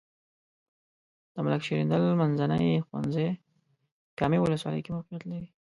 [1.33, 3.27] د ملک شیریندل منځنی ښونځی
[4.19, 5.47] کامې ولسوالۍ کې موقعیت لري.